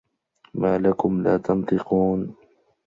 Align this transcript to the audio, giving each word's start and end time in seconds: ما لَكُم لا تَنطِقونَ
ما 0.53 0.77
لَكُم 0.77 1.21
لا 1.23 1.37
تَنطِقونَ 1.37 2.35